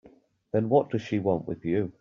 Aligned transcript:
Then 0.51 0.67
what 0.67 0.89
does 0.89 1.03
she 1.03 1.19
want 1.19 1.47
with 1.47 1.63
you? 1.63 1.89